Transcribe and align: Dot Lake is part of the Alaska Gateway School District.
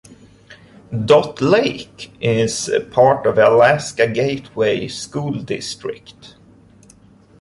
Dot 1.05 1.41
Lake 1.41 2.11
is 2.19 2.71
part 2.89 3.27
of 3.27 3.35
the 3.35 3.47
Alaska 3.47 4.07
Gateway 4.09 4.87
School 4.87 5.43
District. 5.43 6.33